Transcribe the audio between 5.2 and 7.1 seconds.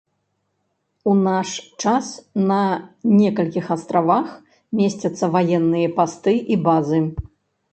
ваенныя пасты і базы.